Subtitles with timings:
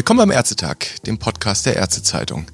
[0.00, 2.46] Willkommen beim Ärztetag, dem Podcast der Ärztezeitung.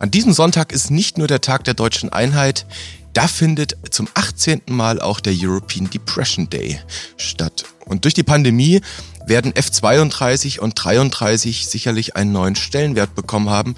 [0.00, 2.66] An diesem Sonntag ist nicht nur der Tag der deutschen Einheit,
[3.12, 4.62] da findet zum 18.
[4.66, 6.80] Mal auch der European Depression Day
[7.16, 7.66] statt.
[7.84, 8.80] Und durch die Pandemie
[9.24, 13.76] werden F32 und 33 sicherlich einen neuen Stellenwert bekommen haben,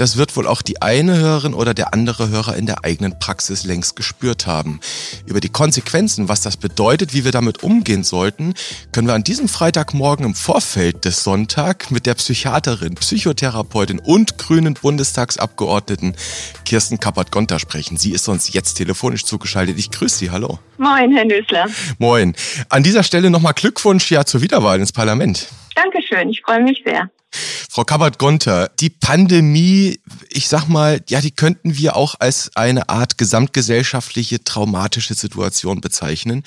[0.00, 3.64] das wird wohl auch die eine Hörerin oder der andere Hörer in der eigenen Praxis
[3.64, 4.80] längst gespürt haben.
[5.26, 8.54] Über die Konsequenzen, was das bedeutet, wie wir damit umgehen sollten,
[8.92, 14.72] können wir an diesem Freitagmorgen im Vorfeld des Sonntag mit der Psychiaterin, Psychotherapeutin und grünen
[14.72, 16.16] Bundestagsabgeordneten
[16.64, 17.98] Kirsten Kappert-Gonter sprechen.
[17.98, 19.78] Sie ist uns jetzt telefonisch zugeschaltet.
[19.78, 20.30] Ich grüße Sie.
[20.30, 20.58] Hallo.
[20.78, 21.66] Moin, Herr Nösler.
[21.98, 22.34] Moin.
[22.70, 25.48] An dieser Stelle nochmal Glückwunsch ja zur Wiederwahl ins Parlament.
[25.74, 27.10] Dankeschön, ich freue mich sehr.
[27.70, 33.18] Frau Kappert-Gonter, die Pandemie, ich sag mal, ja, die könnten wir auch als eine Art
[33.18, 36.42] gesamtgesellschaftliche traumatische Situation bezeichnen.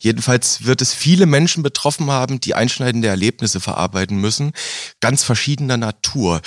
[0.00, 4.52] Jedenfalls wird es viele Menschen betroffen haben, die einschneidende Erlebnisse verarbeiten müssen,
[5.00, 6.40] ganz verschiedener Natur.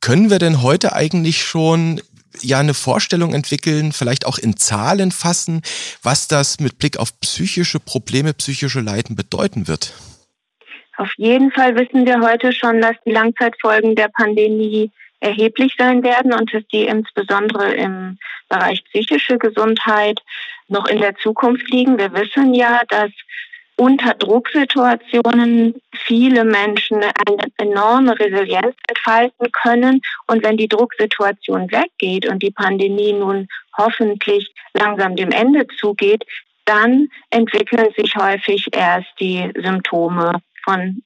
[0.00, 2.00] Können wir denn heute eigentlich schon
[2.40, 5.60] ja eine Vorstellung entwickeln, vielleicht auch in Zahlen fassen,
[6.02, 9.92] was das mit Blick auf psychische Probleme, psychische Leiden bedeuten wird?
[10.96, 14.90] Auf jeden Fall wissen wir heute schon, dass die Langzeitfolgen der Pandemie
[15.20, 20.20] erheblich sein werden und dass die insbesondere im Bereich psychische Gesundheit
[20.68, 21.98] noch in der Zukunft liegen.
[21.98, 23.10] Wir wissen ja, dass
[23.76, 30.02] unter Drucksituationen viele Menschen eine enorme Resilienz entfalten können.
[30.26, 36.24] Und wenn die Drucksituation weggeht und die Pandemie nun hoffentlich langsam dem Ende zugeht,
[36.64, 41.02] dann entwickeln sich häufig erst die Symptome von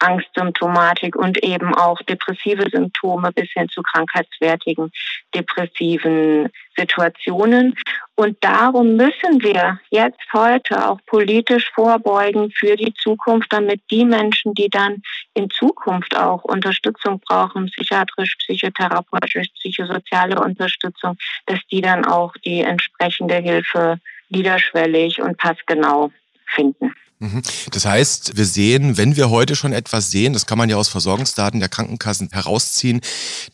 [0.00, 4.92] Angstsymptomatik und eben auch depressive Symptome bis hin zu krankheitswertigen
[5.34, 7.74] depressiven Situationen.
[8.14, 14.54] Und darum müssen wir jetzt heute auch politisch vorbeugen für die Zukunft, damit die Menschen,
[14.54, 15.02] die dann
[15.34, 21.16] in Zukunft auch Unterstützung brauchen, psychiatrisch, psychotherapeutisch, psychosoziale Unterstützung,
[21.46, 23.98] dass die dann auch die entsprechende Hilfe
[24.30, 26.12] niederschwellig und passgenau
[26.46, 26.94] finden.
[27.20, 27.42] Mhm.
[27.72, 30.88] Das heißt, wir sehen, wenn wir heute schon etwas sehen, das kann man ja aus
[30.88, 33.00] Versorgungsdaten der Krankenkassen herausziehen,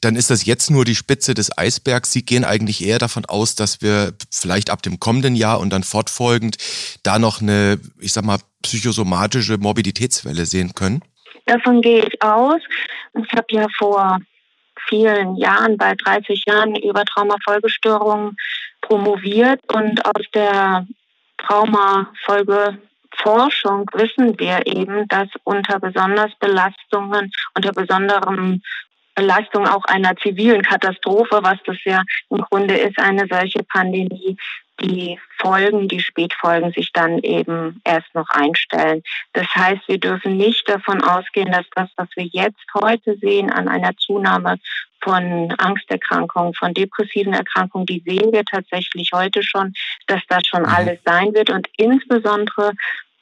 [0.02, 2.12] dann ist das jetzt nur die Spitze des Eisbergs.
[2.12, 5.82] Sie gehen eigentlich eher davon aus, dass wir vielleicht ab dem kommenden Jahr und dann
[5.82, 6.58] fortfolgend
[7.02, 11.02] da noch eine, ich sag mal, psychosomatische Morbiditätswelle sehen können.
[11.46, 12.60] Davon gehe ich aus.
[13.14, 14.18] Ich habe ja vor
[14.88, 18.36] vielen Jahren, bei 30 Jahren, über Traumafolgestörungen
[18.82, 20.86] promoviert und aus der
[21.38, 22.78] Traumafolge
[23.16, 28.62] Forschung wissen wir eben, dass unter besonders Belastungen, unter besonderem
[29.14, 34.36] Belastung auch einer zivilen Katastrophe, was das ja im Grunde ist, eine solche Pandemie,
[34.80, 39.02] die Folgen, die Spätfolgen sich dann eben erst noch einstellen.
[39.32, 43.68] Das heißt, wir dürfen nicht davon ausgehen, dass das, was wir jetzt heute sehen an
[43.68, 44.58] einer Zunahme
[45.00, 49.74] von Angsterkrankungen, von depressiven Erkrankungen, die sehen wir tatsächlich heute schon,
[50.06, 50.68] dass das schon mhm.
[50.68, 51.50] alles sein wird.
[51.50, 52.72] Und insbesondere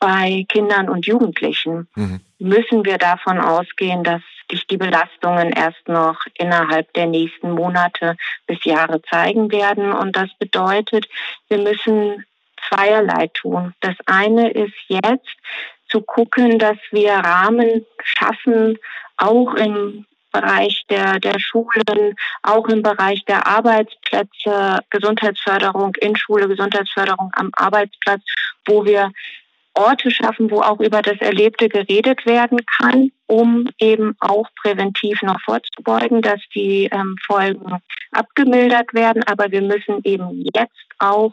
[0.02, 2.18] bei Kindern und Jugendlichen mhm.
[2.40, 4.20] müssen wir davon ausgehen, dass
[4.50, 8.16] sich die Belastungen erst noch innerhalb der nächsten Monate
[8.48, 9.92] bis Jahre zeigen werden.
[9.92, 11.06] Und das bedeutet,
[11.48, 12.24] wir müssen
[12.68, 13.74] zweierlei tun.
[13.78, 15.36] Das eine ist jetzt
[15.88, 18.78] zu gucken, dass wir Rahmen schaffen,
[19.18, 27.30] auch im Bereich der, der Schulen, auch im Bereich der Arbeitsplätze, Gesundheitsförderung in Schule, Gesundheitsförderung
[27.36, 28.22] am Arbeitsplatz,
[28.66, 29.12] wo wir
[29.74, 35.40] Orte schaffen, wo auch über das Erlebte geredet werden kann, um eben auch präventiv noch
[35.40, 37.78] vorzubeugen, dass die ähm, Folgen
[38.10, 39.22] abgemildert werden.
[39.24, 41.32] Aber wir müssen eben jetzt auch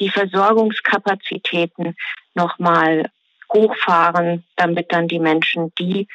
[0.00, 1.96] die Versorgungskapazitäten
[2.34, 3.10] nochmal
[3.52, 6.06] hochfahren, damit dann die Menschen, die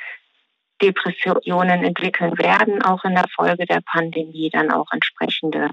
[0.82, 5.70] Depressionen entwickeln werden, auch in der Folge der Pandemie dann auch entsprechende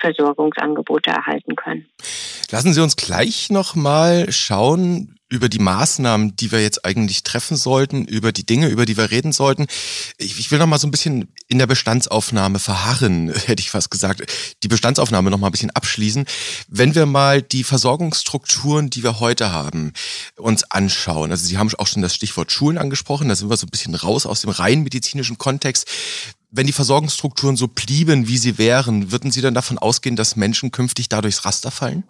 [0.00, 1.86] Versorgungsangebote erhalten können.
[2.50, 7.56] Lassen Sie uns gleich noch mal schauen, über die Maßnahmen, die wir jetzt eigentlich treffen
[7.56, 9.68] sollten, über die Dinge, über die wir reden sollten.
[10.18, 14.22] Ich, will noch mal so ein bisschen in der Bestandsaufnahme verharren, hätte ich fast gesagt.
[14.64, 16.26] Die Bestandsaufnahme noch mal ein bisschen abschließen.
[16.68, 19.92] Wenn wir mal die Versorgungsstrukturen, die wir heute haben,
[20.36, 21.30] uns anschauen.
[21.30, 23.28] Also Sie haben auch schon das Stichwort Schulen angesprochen.
[23.28, 25.86] Da sind wir so ein bisschen raus aus dem rein medizinischen Kontext.
[26.52, 30.72] Wenn die Versorgungsstrukturen so blieben, wie sie wären, würden Sie dann davon ausgehen, dass Menschen
[30.72, 32.04] künftig da durchs Raster fallen?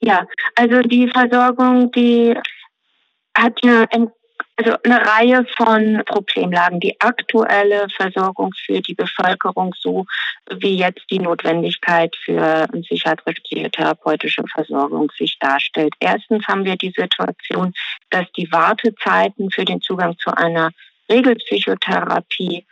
[0.00, 2.36] Ja, also die Versorgung, die
[3.36, 3.86] hat ja
[4.56, 6.80] also eine Reihe von Problemlagen.
[6.80, 10.04] Die aktuelle Versorgung für die Bevölkerung, so
[10.58, 15.94] wie jetzt die Notwendigkeit für psychiatrisch-psychotherapeutische Versorgung sich darstellt.
[16.00, 17.72] Erstens haben wir die Situation,
[18.10, 20.70] dass die Wartezeiten für den Zugang zu einer
[21.10, 22.66] Regelpsychotherapie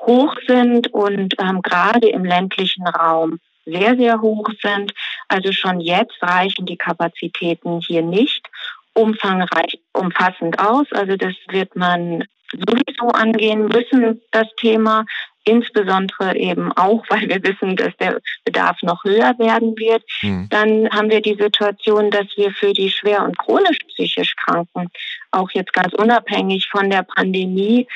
[0.00, 4.92] hoch sind und ähm, gerade im ländlichen Raum sehr, sehr hoch sind.
[5.28, 8.48] Also schon jetzt reichen die Kapazitäten hier nicht
[8.94, 10.86] umfangreich, umfassend aus.
[10.92, 15.04] Also das wird man sowieso angehen müssen, das Thema.
[15.44, 20.02] Insbesondere eben auch, weil wir wissen, dass der Bedarf noch höher werden wird.
[20.20, 20.46] Mhm.
[20.50, 24.90] Dann haben wir die Situation, dass wir für die schwer und chronisch psychisch Kranken
[25.30, 27.86] auch jetzt ganz unabhängig von der Pandemie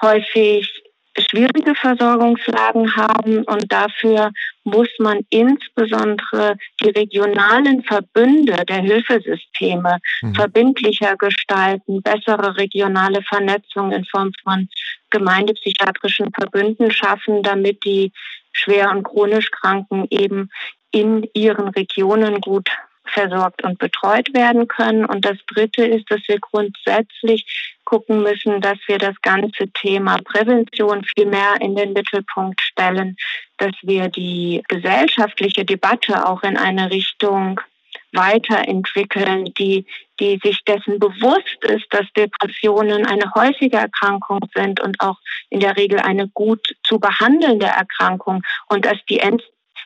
[0.00, 0.70] häufig
[1.20, 4.30] schwierige Versorgungslagen haben und dafür
[4.64, 10.34] muss man insbesondere die regionalen Verbünde der Hilfesysteme mhm.
[10.34, 14.68] verbindlicher gestalten, bessere regionale Vernetzung in Form von
[15.10, 18.12] gemeindepsychiatrischen Verbünden schaffen, damit die
[18.52, 20.50] schwer und chronisch Kranken eben
[20.92, 22.68] in ihren Regionen gut
[23.04, 25.04] versorgt und betreut werden können.
[25.04, 31.04] Und das Dritte ist, dass wir grundsätzlich gucken müssen, dass wir das ganze Thema Prävention
[31.04, 33.16] viel mehr in den Mittelpunkt stellen,
[33.58, 37.60] dass wir die gesellschaftliche Debatte auch in eine Richtung
[38.12, 39.86] weiterentwickeln, die,
[40.18, 45.18] die sich dessen bewusst ist, dass Depressionen eine häufige Erkrankung sind und auch
[45.48, 49.20] in der Regel eine gut zu behandelnde Erkrankung und dass die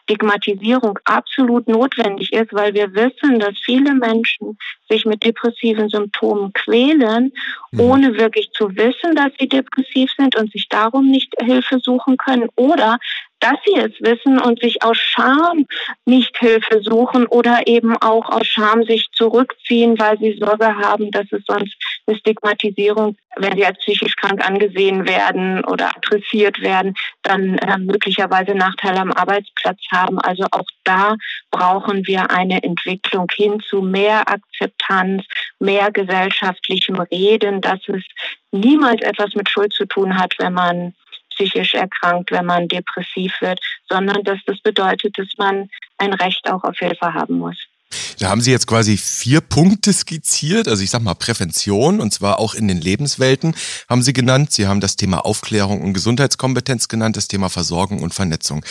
[0.05, 4.59] Stigmatisierung absolut notwendig ist, weil wir wissen, dass viele Menschen
[4.89, 7.33] sich mit depressiven Symptomen quälen,
[7.73, 7.81] mhm.
[7.81, 12.49] ohne wirklich zu wissen, dass sie depressiv sind und sich darum nicht Hilfe suchen können
[12.57, 12.99] oder
[13.45, 15.67] dass sie es wissen und sich aus Scham
[16.07, 21.31] nicht Hilfe suchen oder eben auch aus Scham sich zurückziehen, weil sie Sorge haben, dass
[21.31, 21.75] es sonst
[22.07, 28.55] eine Stigmatisierung, wenn sie als psychisch krank angesehen werden oder adressiert werden, dann äh, möglicherweise
[28.55, 30.19] Nachteile am Arbeitsplatz haben.
[30.21, 31.17] Also auch da
[31.51, 35.23] brauchen wir eine Entwicklung hin zu mehr Akzeptanz,
[35.59, 38.03] mehr gesellschaftlichem Reden, dass es
[38.53, 40.95] niemals etwas mit Schuld zu tun hat, wenn man
[41.35, 46.65] psychisch erkrankt, wenn man depressiv wird, sondern dass das bedeutet, dass man ein Recht auch
[46.65, 47.57] auf Hilfe haben muss.
[48.19, 52.39] Da haben Sie jetzt quasi vier Punkte skizziert, also ich sag mal Prävention und zwar
[52.39, 53.55] auch in den Lebenswelten
[53.89, 54.53] haben Sie genannt.
[54.53, 58.65] Sie haben das Thema Aufklärung und Gesundheitskompetenz genannt, das Thema Versorgung und Vernetzung.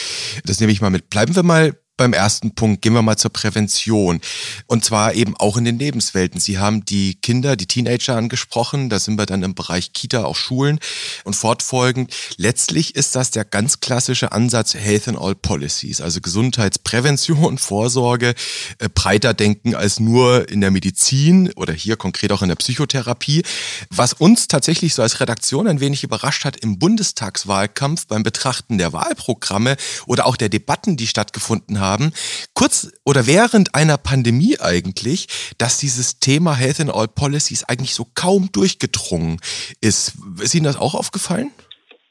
[0.46, 1.10] Das nehme ich mal mit.
[1.10, 4.20] Bleiben wir mal beim ersten Punkt gehen wir mal zur Prävention.
[4.66, 6.40] Und zwar eben auch in den Lebenswelten.
[6.40, 8.90] Sie haben die Kinder, die Teenager angesprochen.
[8.90, 10.80] Da sind wir dann im Bereich Kita, auch Schulen
[11.24, 12.12] und fortfolgend.
[12.38, 18.34] Letztlich ist das der ganz klassische Ansatz Health in All Policies, also Gesundheitsprävention, Vorsorge,
[18.80, 23.44] äh, breiter denken als nur in der Medizin oder hier konkret auch in der Psychotherapie.
[23.92, 28.94] Was uns tatsächlich so als Redaktion ein wenig überrascht hat im Bundestagswahlkampf beim Betrachten der
[28.94, 32.14] Wahlprogramme oder auch der Debatten, die stattgefunden haben, haben,
[32.54, 35.28] kurz oder während einer Pandemie eigentlich,
[35.58, 39.40] dass dieses Thema Health in All Policies eigentlich so kaum durchgedrungen
[39.82, 40.14] ist.
[40.42, 41.52] Ist Ihnen das auch aufgefallen?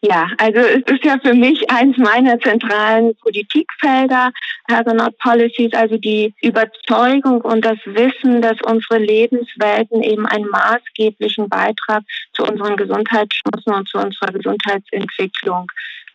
[0.04, 4.32] Ja, also es ist ja für mich eins meiner zentralen Politikfelder,
[4.66, 12.02] Personal Policies, also die Überzeugung und das Wissen, dass unsere Lebenswelten eben einen maßgeblichen Beitrag
[12.32, 15.70] zu unseren Gesundheitschancen und zu unserer Gesundheitsentwicklung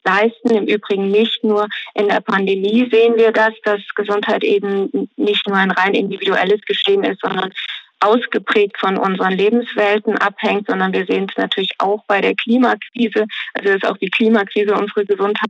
[0.07, 0.50] leisten.
[0.50, 5.57] Im Übrigen nicht nur in der Pandemie sehen wir das, dass Gesundheit eben nicht nur
[5.57, 7.51] ein rein individuelles Geschehen ist, sondern
[8.00, 13.26] ausgeprägt von unseren Lebenswelten abhängt, sondern wir sehen es natürlich auch bei der Klimakrise.
[13.54, 15.49] Also ist auch die Klimakrise unsere Gesundheit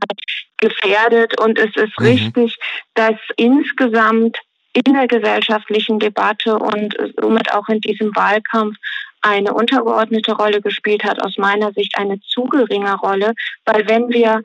[0.58, 1.38] gefährdet.
[1.40, 2.06] Und es ist mhm.
[2.06, 2.56] richtig,
[2.94, 4.38] dass insgesamt
[4.72, 8.76] in der gesellschaftlichen Debatte und somit auch in diesem Wahlkampf
[9.22, 13.34] eine untergeordnete Rolle gespielt hat, aus meiner Sicht eine zu geringe Rolle,
[13.64, 14.42] weil wenn wir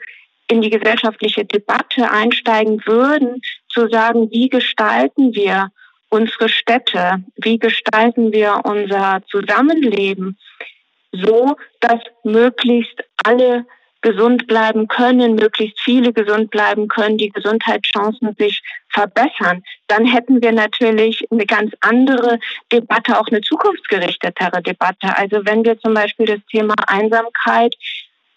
[0.47, 5.69] in die gesellschaftliche Debatte einsteigen würden, zu sagen, wie gestalten wir
[6.09, 10.37] unsere Städte, wie gestalten wir unser Zusammenleben,
[11.11, 13.65] so dass möglichst alle
[14.03, 20.51] gesund bleiben können, möglichst viele gesund bleiben können, die Gesundheitschancen sich verbessern, dann hätten wir
[20.51, 22.39] natürlich eine ganz andere
[22.71, 25.17] Debatte, auch eine zukunftsgerichtetere Debatte.
[25.17, 27.73] Also wenn wir zum Beispiel das Thema Einsamkeit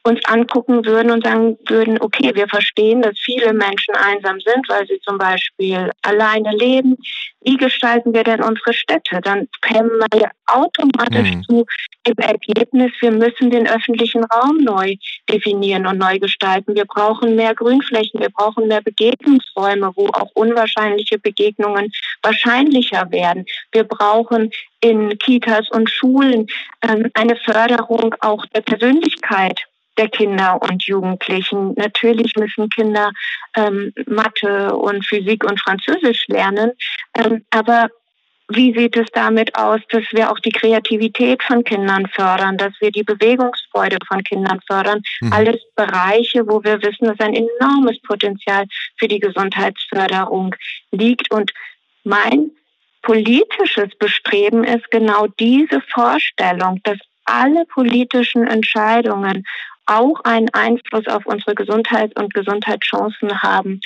[0.07, 4.87] uns angucken würden und sagen würden, okay, wir verstehen, dass viele Menschen einsam sind, weil
[4.87, 6.97] sie zum Beispiel alleine leben.
[7.43, 9.21] Wie gestalten wir denn unsere Städte?
[9.23, 11.43] Dann kämen wir automatisch mhm.
[11.43, 11.67] zu
[12.07, 14.95] dem Ergebnis, wir müssen den öffentlichen Raum neu
[15.29, 16.75] definieren und neu gestalten.
[16.75, 21.91] Wir brauchen mehr Grünflächen, wir brauchen mehr Begegnungsräume, wo auch unwahrscheinliche Begegnungen
[22.23, 23.45] wahrscheinlicher werden.
[23.73, 26.47] Wir brauchen in Kitas und Schulen
[26.83, 29.66] ähm, eine Förderung auch der Persönlichkeit
[29.99, 31.75] der Kinder und Jugendlichen.
[31.75, 33.11] Natürlich müssen Kinder
[33.57, 36.73] ähm, Mathe und Physik und Französisch lernen,
[37.15, 37.89] ähm, aber
[38.49, 42.93] wie sieht es damit aus, dass wir auch die Kreativität von Kindern fördern, dass wir
[42.93, 45.03] die Bewegungsfreude von Kindern fördern?
[45.21, 45.33] Mhm.
[45.33, 48.67] Alles Bereiche, wo wir wissen, dass ein enormes Potenzial
[48.99, 50.55] für die Gesundheitsförderung
[50.93, 51.33] liegt.
[51.33, 51.51] Und
[52.05, 52.53] mein
[53.03, 59.45] politisches Bestreben ist genau diese Vorstellung, dass alle politischen Entscheidungen
[59.87, 63.81] auch einen Einfluss auf unsere Gesundheit und Gesundheitschancen haben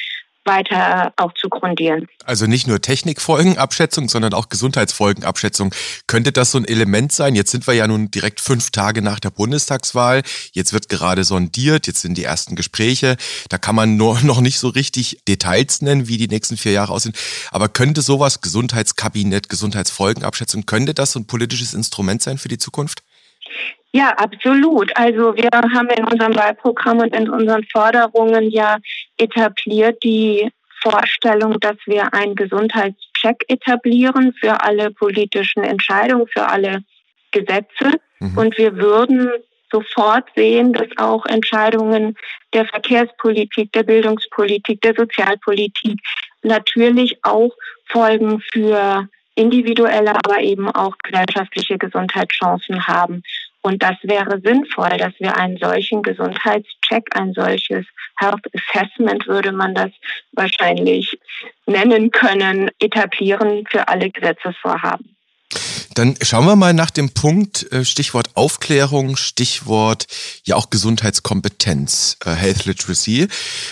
[0.44, 2.08] weiter auch zu grundieren.
[2.24, 5.74] Also nicht nur Technikfolgenabschätzung, sondern auch Gesundheitsfolgenabschätzung.
[6.06, 7.34] Könnte das so ein Element sein?
[7.34, 10.22] Jetzt sind wir ja nun direkt fünf Tage nach der Bundestagswahl.
[10.52, 13.16] Jetzt wird gerade sondiert, jetzt sind die ersten Gespräche.
[13.48, 16.92] Da kann man nur noch nicht so richtig Details nennen, wie die nächsten vier Jahre
[16.92, 17.14] aussehen.
[17.50, 23.02] Aber könnte sowas, Gesundheitskabinett, Gesundheitsfolgenabschätzung, könnte das so ein politisches Instrument sein für die Zukunft?
[23.92, 24.96] Ja, absolut.
[24.96, 28.78] Also wir haben in unserem Wahlprogramm und in unseren Forderungen ja
[29.16, 36.84] etabliert die Vorstellung, dass wir einen Gesundheitscheck etablieren für alle politischen Entscheidungen, für alle
[37.32, 38.00] Gesetze.
[38.20, 38.38] Mhm.
[38.38, 39.30] Und wir würden
[39.72, 42.16] sofort sehen, dass auch Entscheidungen
[42.54, 45.98] der Verkehrspolitik, der Bildungspolitik, der Sozialpolitik
[46.42, 47.50] natürlich auch
[47.86, 53.22] Folgen für individuelle, aber eben auch gesellschaftliche Gesundheitschancen haben.
[53.62, 57.86] Und das wäre sinnvoll, dass wir einen solchen Gesundheitscheck, ein solches
[58.18, 59.90] Health Assessment würde man das
[60.32, 61.18] wahrscheinlich
[61.66, 65.16] nennen können, etablieren für alle Gesetzesvorhaben.
[65.94, 70.06] Dann schauen wir mal nach dem Punkt, äh, Stichwort Aufklärung, Stichwort
[70.44, 73.26] ja auch Gesundheitskompetenz, äh, Health Literacy.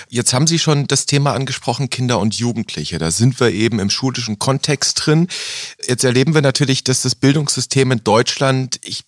[0.08, 2.98] Jetzt haben Sie schon das Thema angesprochen, Kinder und Jugendliche.
[2.98, 5.28] Da sind wir eben im schulischen Kontext drin.
[5.86, 9.04] Jetzt erleben wir natürlich, dass das Bildungssystem in Deutschland, ich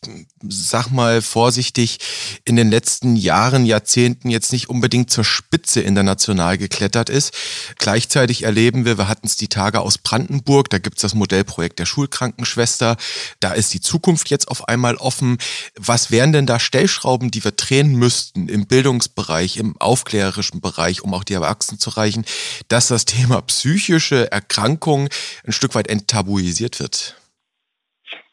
[0.49, 1.99] sag mal vorsichtig,
[2.45, 7.35] in den letzten Jahren, Jahrzehnten jetzt nicht unbedingt zur Spitze international geklettert ist.
[7.79, 11.81] Gleichzeitig erleben wir, wir hatten es die Tage aus Brandenburg, da gibt es das Modellprojekt
[11.81, 12.97] der Schulkrankenschwester.
[13.41, 15.39] Da ist die Zukunft jetzt auf einmal offen.
[15.77, 21.15] Was wären denn da Stellschrauben, die wir drehen müssten im Bildungsbereich, im aufklärerischen Bereich, um
[21.15, 22.25] auch die Erwachsenen zu erreichen,
[22.69, 25.09] dass das Thema psychische Erkrankung
[25.47, 27.17] ein Stück weit enttabuisiert wird?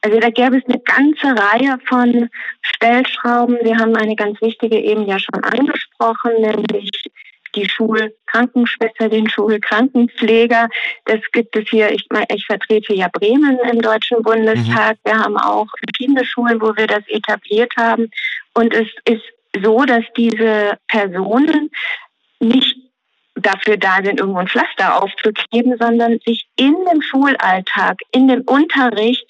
[0.01, 2.29] Also da gäbe es eine ganze Reihe von
[2.61, 3.57] Stellschrauben.
[3.63, 6.91] Wir haben eine ganz wichtige eben ja schon angesprochen, nämlich
[7.57, 10.69] die Schulkrankenschwester, den Schulkrankenpfleger.
[11.05, 14.97] Das gibt es hier, ich, ich vertrete ja Bremen im Deutschen Bundestag.
[15.03, 15.09] Mhm.
[15.09, 18.09] Wir haben auch verschiedene Schulen, wo wir das etabliert haben.
[18.53, 19.23] Und es ist
[19.63, 21.71] so, dass diese Personen
[22.39, 22.77] nicht
[23.35, 29.25] dafür da sind, irgendwo ein Pflaster aufzukleben, sondern sich in dem Schulalltag, in dem Unterricht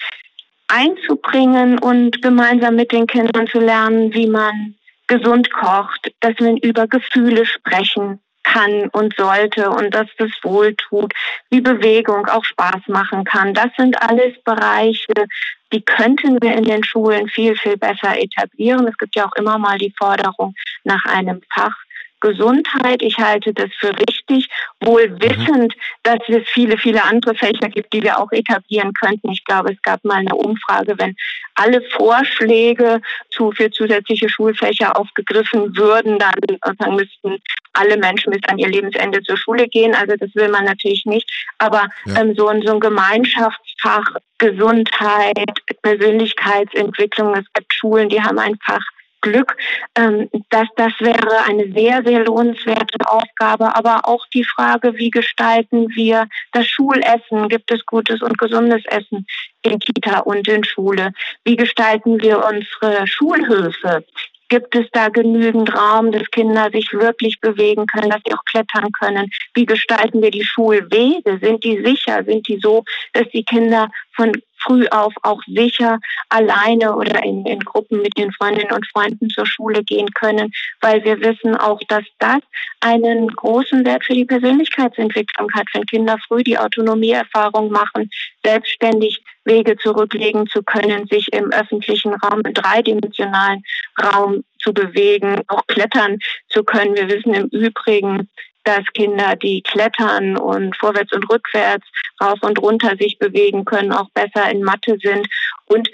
[0.67, 4.76] einzubringen und gemeinsam mit den Kindern zu lernen, wie man
[5.07, 11.13] gesund kocht, dass man über Gefühle sprechen kann und sollte und dass das wohl tut,
[11.49, 13.53] wie Bewegung auch Spaß machen kann.
[13.53, 15.25] Das sind alles Bereiche,
[15.73, 18.87] die könnten wir in den Schulen viel, viel besser etablieren.
[18.87, 21.75] Es gibt ja auch immer mal die Forderung nach einem Fach
[22.19, 23.01] Gesundheit.
[23.01, 24.49] Ich halte das für richtig,
[24.81, 25.21] wohl mhm.
[25.21, 29.31] wissend, dass es viele, viele andere Fächer gibt, die wir auch etablieren könnten.
[29.31, 31.15] Ich glaube, es gab mal eine Umfrage, wenn
[31.55, 36.33] alle Vorschläge zu, für zusätzliche Schulfächer aufgegriffen würden, dann,
[36.77, 37.37] dann müssten
[37.73, 39.95] alle Menschen bis an ihr Lebensende zur Schule gehen.
[39.95, 41.29] Also das will man natürlich nicht.
[41.57, 42.21] Aber ja.
[42.21, 45.49] ähm, so, so ein Gemeinschaftsfach Gesundheit,
[45.81, 48.83] Persönlichkeitsentwicklung, es gibt Schulen, die haben ein Fach
[49.21, 49.57] Glück.
[49.95, 53.75] Ähm, das, das wäre eine sehr, sehr lohnenswerte Aufgabe.
[53.75, 57.49] Aber auch die Frage, wie gestalten wir das Schulessen?
[57.49, 59.25] Gibt es gutes und gesundes Essen
[59.61, 61.11] in Kita und in Schule?
[61.43, 64.03] Wie gestalten wir unsere Schulhöfe?
[64.49, 68.91] Gibt es da genügend Raum, dass Kinder sich wirklich bewegen können, dass sie auch klettern
[68.93, 69.29] können?
[69.53, 71.37] Wie gestalten wir die Schulwege?
[71.41, 72.23] Sind die sicher?
[72.23, 74.31] Sind die so, dass die Kinder von
[74.63, 75.99] früh auf auch sicher
[76.29, 81.03] alleine oder in, in Gruppen mit den Freundinnen und Freunden zur Schule gehen können, weil
[81.03, 82.39] wir wissen auch, dass das
[82.81, 88.09] einen großen Wert für die Persönlichkeitsentwicklung hat, wenn Kinder früh die Autonomieerfahrung machen,
[88.43, 93.63] selbstständig Wege zurücklegen zu können, sich im öffentlichen Raum, im dreidimensionalen
[94.01, 96.95] Raum zu bewegen, auch klettern zu können.
[96.95, 98.29] Wir wissen im Übrigen,
[98.67, 101.87] dass Kinder, die klettern und vorwärts und rückwärts,
[102.21, 105.25] rauf und runter sich bewegen können, auch besser in Mathe sind.
[105.67, 105.89] Und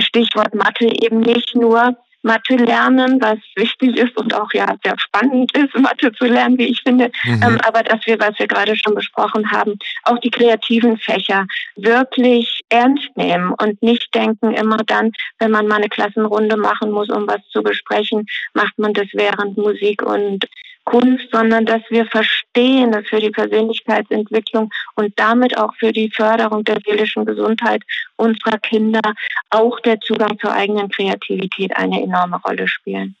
[0.00, 5.54] Stichwort Mathe eben nicht nur Mathe lernen, was wichtig ist und auch ja sehr spannend
[5.56, 7.10] ist, Mathe zu lernen, wie ich finde.
[7.24, 7.42] Mhm.
[7.42, 12.60] Ähm, aber dass wir, was wir gerade schon besprochen haben, auch die kreativen Fächer wirklich
[12.68, 17.26] ernst nehmen und nicht denken immer dann, wenn man mal eine Klassenrunde machen muss, um
[17.26, 20.46] was zu besprechen, macht man das während Musik und
[20.90, 26.64] Kunst, sondern dass wir verstehen, dass für die Persönlichkeitsentwicklung und damit auch für die Förderung
[26.64, 27.82] der seelischen Gesundheit
[28.16, 29.00] unserer Kinder
[29.50, 33.14] auch der Zugang zur eigenen Kreativität eine enorme Rolle spielen.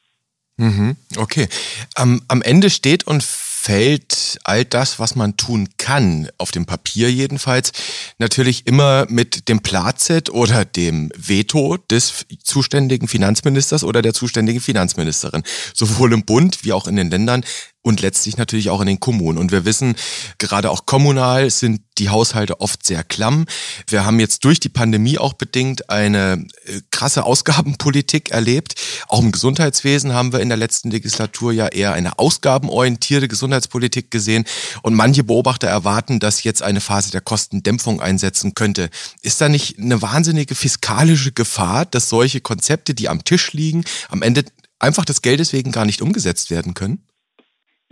[0.56, 1.48] Mhm, okay.
[1.94, 3.22] Am, am Ende steht und
[3.62, 7.72] fällt all das, was man tun kann, auf dem Papier jedenfalls,
[8.18, 15.42] natürlich immer mit dem Plazet oder dem Veto des zuständigen Finanzministers oder der zuständigen Finanzministerin.
[15.74, 17.44] Sowohl im Bund wie auch in den Ländern
[17.82, 19.38] und letztlich natürlich auch in den Kommunen.
[19.38, 19.96] Und wir wissen,
[20.38, 23.46] gerade auch kommunal sind die Haushalte oft sehr klamm.
[23.88, 28.74] Wir haben jetzt durch die Pandemie auch bedingt eine äh, krasse Ausgabenpolitik erlebt.
[29.08, 34.44] Auch im Gesundheitswesen haben wir in der letzten Legislatur ja eher eine ausgabenorientierte Gesundheitspolitik gesehen.
[34.82, 38.90] Und manche Beobachter erwarten, dass jetzt eine Phase der Kostendämpfung einsetzen könnte.
[39.22, 44.20] Ist da nicht eine wahnsinnige fiskalische Gefahr, dass solche Konzepte, die am Tisch liegen, am
[44.22, 44.44] Ende
[44.78, 47.04] einfach des Geldes wegen gar nicht umgesetzt werden können?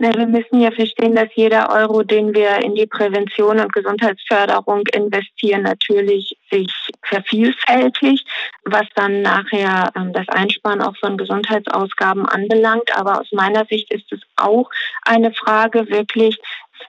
[0.01, 4.87] Na, wir müssen ja verstehen, dass jeder Euro, den wir in die Prävention und Gesundheitsförderung
[4.93, 8.25] investieren, natürlich sich vervielfältigt,
[8.63, 12.95] was dann nachher ähm, das Einsparen auch von Gesundheitsausgaben anbelangt.
[12.95, 14.69] Aber aus meiner Sicht ist es auch
[15.03, 16.39] eine Frage wirklich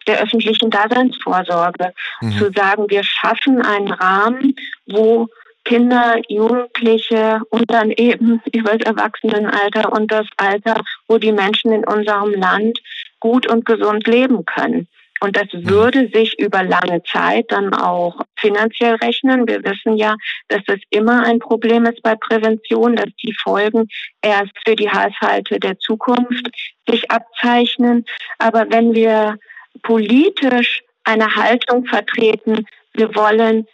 [0.06, 2.38] der öffentlichen Daseinsvorsorge, mhm.
[2.38, 4.54] zu sagen, wir schaffen einen Rahmen,
[4.86, 5.26] wo
[5.64, 11.84] Kinder, Jugendliche und dann eben über das Erwachsenenalter und das Alter, wo die Menschen in
[11.84, 12.78] unserem Land
[13.20, 14.88] gut und gesund leben können.
[15.20, 15.68] Und das mhm.
[15.68, 19.46] würde sich über lange Zeit dann auch finanziell rechnen.
[19.46, 20.16] Wir wissen ja,
[20.48, 23.86] dass das immer ein Problem ist bei Prävention, dass die Folgen
[24.22, 26.48] erst für die Haushalte der Zukunft
[26.88, 28.06] sich abzeichnen.
[28.38, 29.36] Aber wenn wir
[29.82, 33.66] politisch eine Haltung vertreten, wir wollen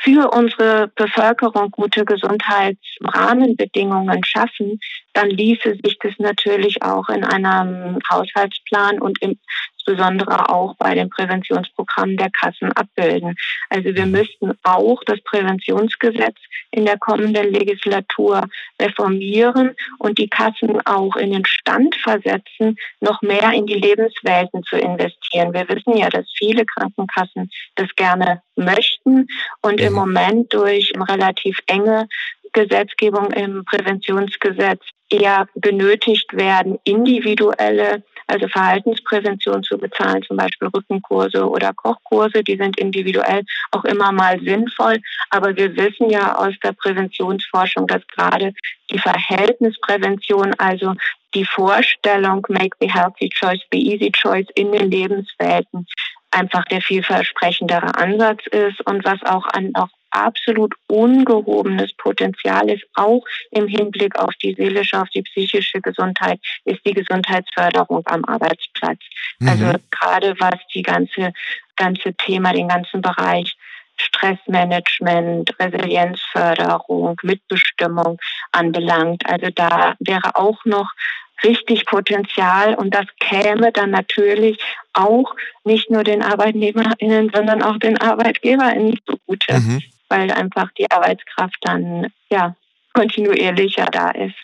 [0.00, 4.78] für unsere Bevölkerung gute Gesundheitsrahmenbedingungen schaffen,
[5.12, 9.38] dann ließe sich das natürlich auch in einem Haushaltsplan und im
[9.84, 13.34] insbesondere auch bei den Präventionsprogrammen der Kassen abbilden.
[13.68, 16.36] Also wir müssten auch das Präventionsgesetz
[16.70, 18.48] in der kommenden Legislatur
[18.80, 24.76] reformieren und die Kassen auch in den Stand versetzen, noch mehr in die Lebenswelten zu
[24.76, 25.52] investieren.
[25.52, 29.26] Wir wissen ja, dass viele Krankenkassen das gerne möchten
[29.62, 29.98] und im mhm.
[29.98, 32.08] Moment durch relativ enge
[32.52, 41.72] Gesetzgebung im Präventionsgesetz eher benötigt werden, individuelle also Verhaltensprävention zu bezahlen, zum Beispiel Rückenkurse oder
[41.72, 45.00] Kochkurse, die sind individuell auch immer mal sinnvoll.
[45.30, 48.52] Aber wir wissen ja aus der Präventionsforschung, dass gerade
[48.90, 50.94] die Verhältnisprävention, also
[51.34, 55.86] die Vorstellung, make the healthy choice, the easy choice in den Lebenswelten,
[56.30, 63.24] einfach der vielversprechendere Ansatz ist und was auch an auch absolut ungehobenes Potenzial ist, auch
[63.50, 69.00] im Hinblick auf die seelische, auf die psychische Gesundheit, ist die Gesundheitsförderung am Arbeitsplatz.
[69.38, 69.48] Mhm.
[69.48, 71.32] Also gerade was die ganze,
[71.76, 73.56] ganze Thema, den ganzen Bereich
[73.96, 78.18] Stressmanagement, Resilienzförderung, Mitbestimmung
[78.50, 79.24] anbelangt.
[79.26, 80.90] Also da wäre auch noch
[81.44, 84.58] richtig Potenzial und das käme dann natürlich
[84.92, 89.58] auch nicht nur den ArbeitnehmerInnen, sondern auch den ArbeitgeberInnen zugute.
[89.58, 92.54] Mhm weil einfach die Arbeitskraft dann ja
[92.92, 94.34] kontinuierlicher da ist.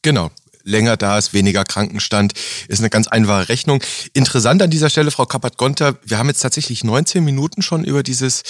[0.00, 0.30] Genau,
[0.64, 2.32] länger da ist, weniger Krankenstand,
[2.68, 3.82] ist eine ganz einfache Rechnung.
[4.14, 8.42] Interessant an dieser Stelle, Frau Kappert-Gonter, wir haben jetzt tatsächlich 19 Minuten schon über dieses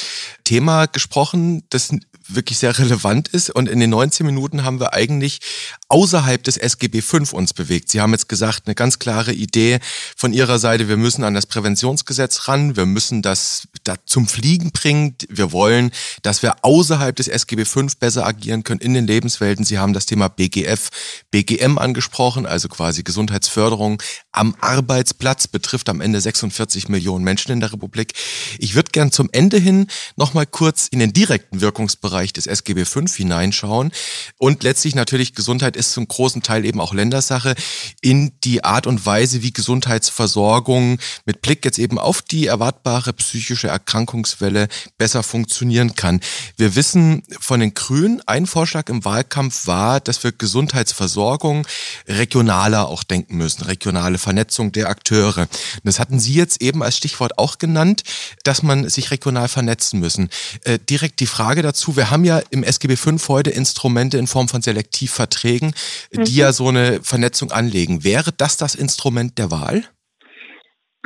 [0.44, 1.90] Thema gesprochen, das
[2.28, 3.50] wirklich sehr relevant ist.
[3.50, 5.40] Und in den 19 Minuten haben wir eigentlich
[5.88, 7.90] außerhalb des SGB V uns bewegt.
[7.90, 9.81] Sie haben jetzt gesagt, eine ganz klare Idee
[10.16, 14.70] von Ihrer Seite, wir müssen an das Präventionsgesetz ran, wir müssen das da zum Fliegen
[14.70, 15.16] bringen.
[15.29, 15.90] Wir wollen,
[16.22, 19.64] dass wir außerhalb des SGB V besser agieren können in den Lebenswelten.
[19.64, 20.90] Sie haben das Thema BGF,
[21.31, 27.72] BGM angesprochen, also quasi Gesundheitsförderung am Arbeitsplatz, betrifft am Ende 46 Millionen Menschen in der
[27.72, 28.12] Republik.
[28.59, 32.98] Ich würde gern zum Ende hin nochmal kurz in den direkten Wirkungsbereich des SGB V
[33.07, 33.92] hineinschauen
[34.37, 37.54] und letztlich natürlich Gesundheit ist zum großen Teil eben auch Ländersache,
[38.00, 43.68] in die Art und Weise, wie Gesundheitsversorgung mit Blick jetzt eben auf die erwartbare psychische
[43.68, 46.20] Erkrankungswelle besser funktionieren kann.
[46.56, 51.66] Wir wissen von den Grünen, ein Vorschlag im Wahlkampf war, dass wir Gesundheitsversorgung
[52.06, 55.48] regionaler auch denken müssen, regionale Vernetzung der Akteure.
[55.84, 58.02] Das hatten Sie jetzt eben als Stichwort auch genannt,
[58.44, 60.28] dass man sich regional vernetzen müssen.
[60.64, 64.48] Äh, direkt die Frage dazu, wir haben ja im SGB V heute Instrumente in Form
[64.48, 65.74] von Selektivverträgen, Kollegen,
[66.12, 66.24] mhm.
[66.24, 68.04] die ja so eine Vernetzung anlegen.
[68.04, 69.85] Wäre das das Instrument der Wahl?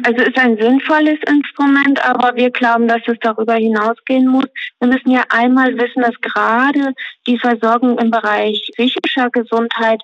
[0.04, 4.46] Also ist ein sinnvolles Instrument, aber wir glauben, dass es darüber hinausgehen muss.
[4.80, 6.94] Wir müssen ja einmal wissen, dass gerade
[7.26, 10.02] die Versorgung im Bereich psychischer Gesundheit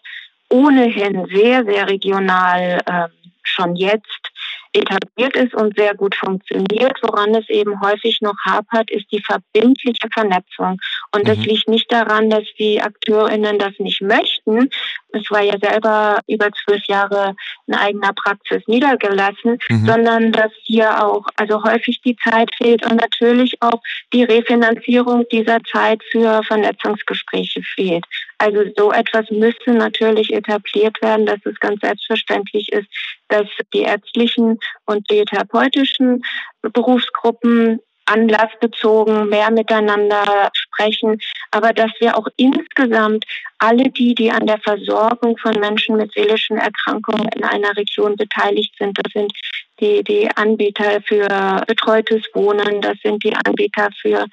[0.50, 3.08] ohnehin sehr, sehr regional äh,
[3.42, 4.30] schon jetzt
[4.78, 6.98] etabliert ist und sehr gut funktioniert.
[7.02, 10.78] Woran es eben häufig noch hapert, ist die verbindliche Vernetzung.
[11.14, 11.44] Und das mhm.
[11.44, 14.70] liegt nicht daran, dass die AkteurInnen das nicht möchten.
[15.12, 17.34] Es war ja selber über zwölf Jahre
[17.66, 19.86] in eigener Praxis niedergelassen, mhm.
[19.86, 23.80] sondern dass hier auch also häufig die Zeit fehlt und natürlich auch
[24.12, 28.04] die Refinanzierung dieser Zeit für Vernetzungsgespräche fehlt.
[28.38, 32.88] Also so etwas müsste natürlich etabliert werden, dass es ganz selbstverständlich ist,
[33.28, 36.22] dass die ärztlichen und die therapeutischen
[36.62, 41.18] Berufsgruppen anlassbezogen mehr miteinander sprechen,
[41.50, 43.24] aber dass wir auch insgesamt
[43.58, 48.74] alle die, die an der Versorgung von Menschen mit seelischen Erkrankungen in einer Region beteiligt
[48.78, 49.32] sind, das sind
[49.80, 51.28] die, die Anbieter für
[51.66, 54.24] betreutes Wohnen, das sind die Anbieter für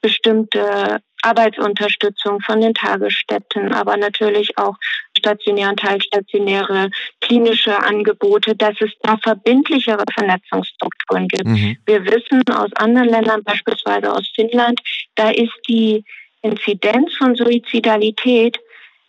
[0.00, 4.76] bestimmte Arbeitsunterstützung von den Tagesstätten, aber natürlich auch
[5.16, 11.46] stationäre und teilstationäre klinische Angebote, dass es da verbindlichere Vernetzungsstrukturen gibt.
[11.46, 11.76] Mhm.
[11.86, 14.80] Wir wissen aus anderen Ländern, beispielsweise aus Finnland,
[15.14, 16.04] da ist die
[16.42, 18.58] Inzidenz von Suizidalität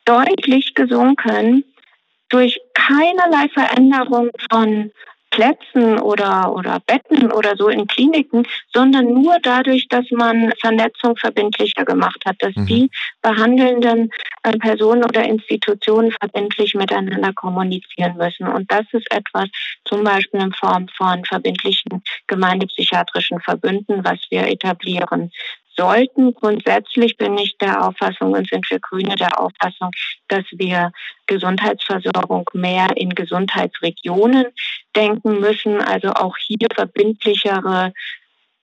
[0.06, 1.66] deutlich gesunken
[2.30, 4.92] durch keinerlei Veränderung von
[5.36, 11.84] Plätzen oder, oder Betten oder so in Kliniken, sondern nur dadurch, dass man Vernetzung verbindlicher
[11.84, 12.66] gemacht hat, dass mhm.
[12.66, 12.90] die
[13.22, 14.12] behandelnden
[14.44, 18.48] äh, Personen oder Institutionen verbindlich miteinander kommunizieren müssen.
[18.48, 19.50] Und das ist etwas
[19.84, 25.32] zum Beispiel in Form von verbindlichen gemeindepsychiatrischen Verbünden, was wir etablieren
[25.78, 26.34] sollten.
[26.34, 29.92] Grundsätzlich bin ich der Auffassung und sind wir Grüne der Auffassung,
[30.28, 30.92] dass wir
[31.28, 34.46] Gesundheitsversorgung mehr in Gesundheitsregionen
[34.96, 37.94] denken müssen, also auch hier verbindlichere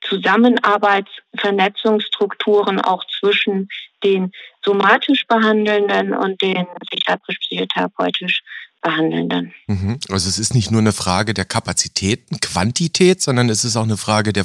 [0.03, 3.68] Zusammenarbeitsvernetzungsstrukturen auch zwischen
[4.03, 4.33] den
[4.64, 8.42] somatisch Behandelnden und den psychiatrisch-psychotherapeutisch
[8.81, 9.55] Behandelnden.
[9.68, 10.01] Mhm.
[10.09, 13.96] Also es ist nicht nur eine Frage der Kapazitäten, Quantität, sondern es ist auch eine
[13.96, 14.44] Frage der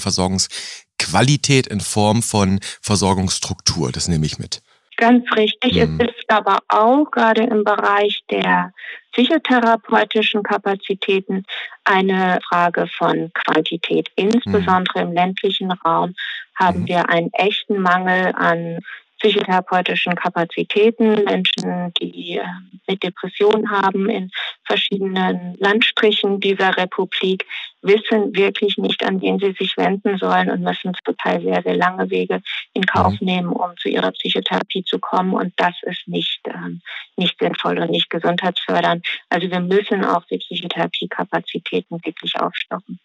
[0.97, 3.91] Versorgungsqualität in Form von Versorgungsstruktur.
[3.91, 4.61] Das nehme ich mit.
[4.97, 5.75] Ganz richtig.
[5.75, 5.99] Mhm.
[5.99, 8.73] Es ist aber auch gerade im Bereich der
[9.13, 11.43] psychotherapeutischen Kapazitäten
[11.83, 14.09] eine Frage von Quantität.
[14.15, 15.09] Insbesondere mhm.
[15.09, 16.15] im ländlichen Raum
[16.55, 16.87] haben mhm.
[16.87, 18.79] wir einen echten Mangel an
[19.19, 22.43] psychotherapeutischen Kapazitäten, Menschen, die äh,
[22.87, 24.31] mit Depressionen haben in
[24.65, 27.45] verschiedenen Landstrichen dieser Republik,
[27.81, 31.75] wissen wirklich nicht, an wen sie sich wenden sollen und müssen zum Teil sehr, sehr
[31.75, 32.41] lange Wege
[32.73, 33.27] in Kauf mhm.
[33.27, 35.33] nehmen, um zu ihrer Psychotherapie zu kommen.
[35.33, 36.81] Und das ist nicht, ähm,
[37.15, 39.05] nicht sinnvoll und nicht gesundheitsfördernd.
[39.29, 42.99] Also wir müssen auch die Psychotherapiekapazitäten wirklich aufstocken.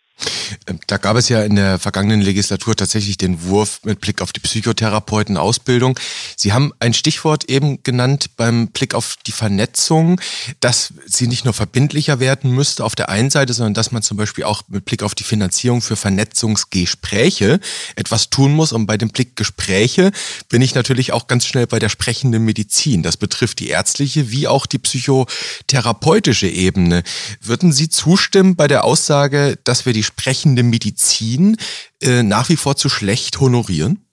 [0.67, 4.33] Ähm, da gab es ja in der vergangenen Legislatur tatsächlich den Wurf mit Blick auf
[4.33, 5.99] die Psychotherapeutenausbildung.
[6.37, 10.21] Sie haben ein Stichwort eben genannt beim Blick auf die Vernetzung,
[10.61, 14.17] dass sie nicht nur verbindlicher werden müsste auf der einen Seite, sondern dass man zum
[14.17, 17.61] Beispiel auch mit Blick auf die Finanzierung für Vernetzungsgespräche
[17.97, 18.73] etwas tun muss.
[18.73, 20.13] Und bei dem Blick Gespräche
[20.49, 23.03] bin ich natürlich auch ganz schnell bei der sprechenden Medizin.
[23.03, 27.03] Das betrifft die ärztliche wie auch die psychotherapeutische Ebene.
[27.41, 31.57] Würden Sie zustimmen bei der Aussage, dass wir die sprechende Medizin
[32.03, 34.05] äh, nach wie vor zu schlecht honorieren?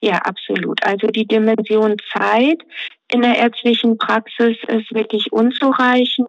[0.00, 0.84] Ja, absolut.
[0.84, 2.62] Also die Dimension Zeit
[3.10, 6.28] in der ärztlichen Praxis ist wirklich unzureichend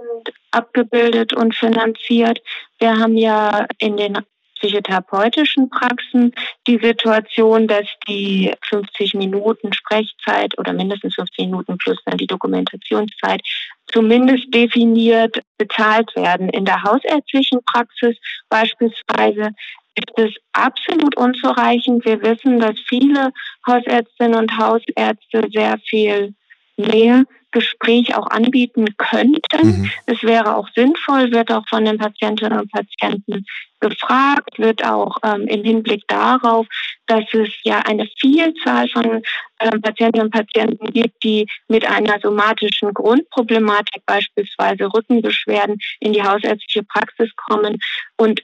[0.51, 2.39] abgebildet und finanziert.
[2.79, 4.17] Wir haben ja in den
[4.59, 6.33] psychotherapeutischen Praxen
[6.67, 13.41] die Situation, dass die 50 Minuten Sprechzeit oder mindestens 50 Minuten plus dann die Dokumentationszeit
[13.87, 16.49] zumindest definiert bezahlt werden.
[16.49, 18.17] In der hausärztlichen Praxis
[18.49, 19.51] beispielsweise
[19.95, 22.05] ist es absolut unzureichend.
[22.05, 23.31] Wir wissen, dass viele
[23.65, 26.35] Hausärztinnen und Hausärzte sehr viel
[26.77, 29.67] mehr Gespräch auch anbieten könnten.
[29.67, 29.91] Mhm.
[30.05, 33.45] Es wäre auch sinnvoll, wird auch von den Patientinnen und Patienten
[33.79, 36.67] gefragt, wird auch ähm, im Hinblick darauf,
[37.05, 39.21] dass es ja eine Vielzahl von
[39.59, 46.83] ähm, Patientinnen und Patienten gibt, die mit einer somatischen Grundproblematik, beispielsweise Rückenbeschwerden, in die hausärztliche
[46.83, 47.79] Praxis kommen
[48.17, 48.43] und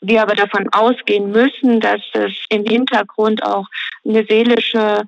[0.00, 3.66] wir aber davon ausgehen müssen, dass es im Hintergrund auch
[4.04, 5.02] eine seelische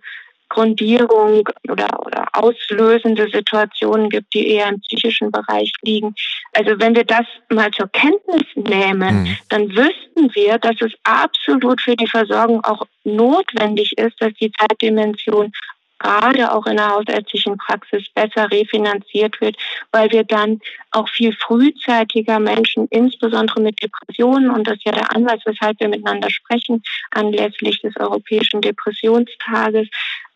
[0.49, 6.15] Grundierung oder, oder auslösende Situationen gibt, die eher im psychischen Bereich liegen.
[6.53, 9.37] Also wenn wir das mal zur Kenntnis nehmen, mhm.
[9.49, 15.53] dann wüssten wir, dass es absolut für die Versorgung auch notwendig ist, dass die Zeitdimension
[15.99, 19.57] gerade auch in der hausärztlichen Praxis besser refinanziert wird,
[19.93, 25.15] weil wir dann auch viel frühzeitiger Menschen, insbesondere mit Depressionen, und das ist ja der
[25.15, 29.89] Anlass, weshalb wir miteinander sprechen, anlässlich des Europäischen Depressionstages,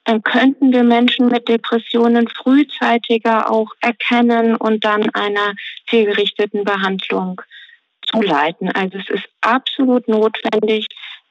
[0.05, 5.55] dann könnten wir Menschen mit Depressionen frühzeitiger auch erkennen und dann einer
[5.89, 7.41] zielgerichteten Behandlung
[8.03, 8.71] zuleiten.
[8.73, 10.87] Also es ist absolut notwendig,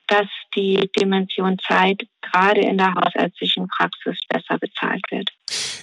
[0.07, 5.29] dass die Dimension Zeit gerade in der hausärztlichen Praxis besser bezahlt wird.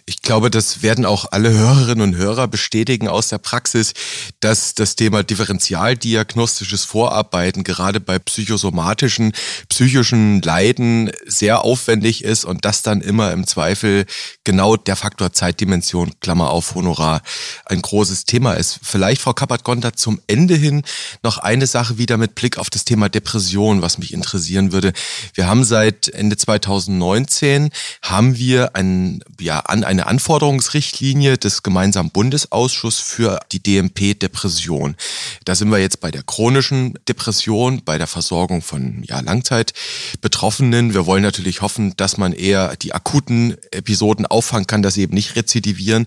[0.08, 3.92] Ich glaube, das werden auch alle Hörerinnen und Hörer bestätigen aus der Praxis,
[4.38, 9.32] dass das Thema differentialdiagnostisches Vorarbeiten gerade bei psychosomatischen,
[9.68, 14.06] psychischen Leiden sehr aufwendig ist und das dann immer im Zweifel
[14.44, 17.22] genau der Faktor Zeitdimension, Klammer auf Honorar,
[17.64, 18.78] ein großes Thema ist.
[18.82, 20.82] Vielleicht, Frau Kappert-Gonter, zum Ende hin
[21.24, 24.92] noch eine Sache wieder mit Blick auf das Thema Depression, was mich interessieren würde.
[25.34, 27.70] Wir haben seit Ende 2019
[28.02, 34.96] haben wir ein, ja, an eine Anforderungsrichtlinie des gemeinsamen Bundesausschusses für die DMP-Depression.
[35.44, 40.94] Da sind wir jetzt bei der chronischen Depression, bei der Versorgung von ja, Langzeitbetroffenen.
[40.94, 45.14] Wir wollen natürlich hoffen, dass man eher die akuten Episoden auffangen kann, dass sie eben
[45.14, 46.06] nicht rezidivieren.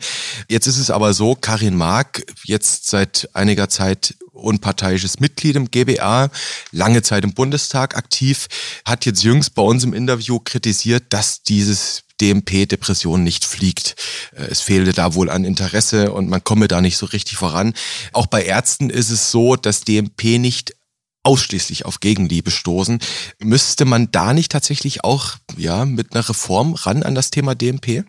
[0.49, 6.30] Jetzt ist es aber so, Karin Mark, jetzt seit einiger Zeit unparteiisches Mitglied im GBA,
[6.71, 8.47] lange Zeit im Bundestag aktiv,
[8.86, 13.95] hat jetzt jüngst bei uns im Interview kritisiert, dass dieses DMP-Depression nicht fliegt.
[14.36, 17.73] Äh, es fehlte da wohl an Interesse und man komme da nicht so richtig voran.
[18.13, 20.75] Auch bei Ärzten ist es so, dass DMP nicht
[21.23, 22.99] ausschließlich auf Gegenliebe stoßen.
[23.39, 28.06] Müsste man da nicht tatsächlich auch ja mit einer Reform ran an das Thema DMP?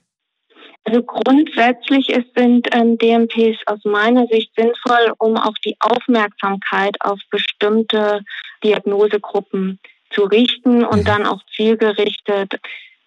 [0.84, 7.18] Also grundsätzlich ist, sind ähm, DMPs aus meiner Sicht sinnvoll, um auch die Aufmerksamkeit auf
[7.30, 8.22] bestimmte
[8.64, 9.78] Diagnosegruppen
[10.10, 11.04] zu richten und mhm.
[11.04, 12.54] dann auch zielgerichtet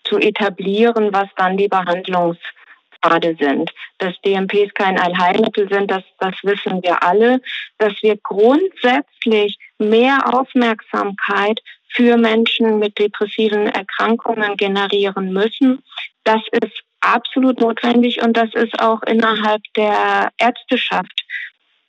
[0.04, 3.72] zu etablieren, was dann die Behandlungspfade sind.
[3.98, 7.42] Dass DMPs kein Allheilmittel sind, das, das wissen wir alle.
[7.80, 11.60] Dass wir grundsätzlich mehr Aufmerksamkeit
[11.90, 15.84] für Menschen mit depressiven Erkrankungen generieren müssen.
[16.24, 21.24] Das ist absolut notwendig und das ist auch innerhalb der Ärzteschaft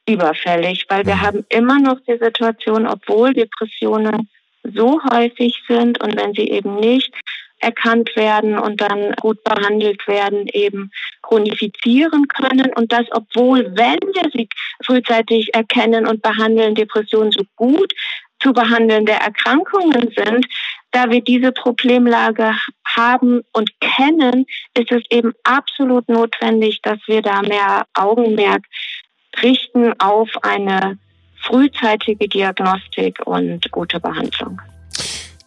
[0.08, 1.20] überfällig, weil wir mhm.
[1.20, 4.28] haben immer noch die Situation, obwohl Depressionen
[4.62, 7.12] so häufig sind und wenn sie eben nicht
[7.60, 10.90] erkannt werden und dann gut behandelt werden, eben
[11.22, 12.72] chronifizieren können.
[12.74, 14.48] Und das, obwohl, wenn wir sie
[14.84, 17.92] frühzeitig erkennen und behandeln, Depressionen so gut
[18.44, 20.46] zu behandelnde Erkrankungen sind,
[20.92, 22.54] da wir diese Problemlage
[22.86, 28.64] haben und kennen, ist es eben absolut notwendig, dass wir da mehr Augenmerk
[29.42, 30.98] richten auf eine
[31.36, 34.60] frühzeitige Diagnostik und gute Behandlung.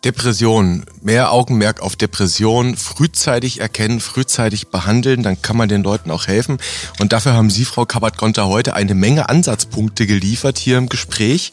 [0.06, 6.28] Depression, mehr Augenmerk auf Depression, frühzeitig erkennen, frühzeitig behandeln, dann kann man den Leuten auch
[6.28, 6.60] helfen.
[7.00, 11.52] Und dafür haben Sie, Frau Kabat-Gonter, heute eine Menge Ansatzpunkte geliefert hier im Gespräch,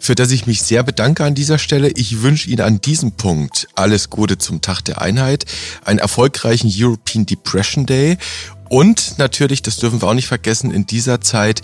[0.00, 1.90] für das ich mich sehr bedanke an dieser Stelle.
[1.90, 5.44] Ich wünsche Ihnen an diesem Punkt alles Gute zum Tag der Einheit,
[5.84, 8.16] einen erfolgreichen European Depression Day
[8.72, 11.60] und natürlich, das dürfen wir auch nicht vergessen, in dieser Zeit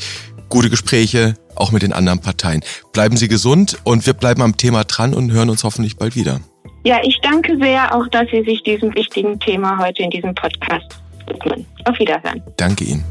[0.48, 2.62] gute Gespräche, auch mit den anderen Parteien.
[2.92, 6.40] Bleiben Sie gesund und wir bleiben am Thema dran und hören uns hoffentlich bald wieder.
[6.84, 10.86] Ja, ich danke sehr auch, dass Sie sich diesem wichtigen Thema heute in diesem Podcast
[11.26, 11.66] widmen.
[11.84, 12.42] Auf Wiederhören.
[12.56, 13.04] Danke Ihnen.